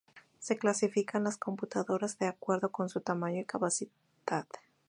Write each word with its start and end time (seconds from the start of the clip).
Se 0.39 0.57
clasifican 0.57 1.25
las 1.25 1.37
computadoras 1.37 2.17
de 2.17 2.25
acuerdo 2.25 2.71
con 2.71 2.89
su 2.89 3.01
tamaño 3.01 3.41
y 3.41 3.45
capacidad. 3.45 3.91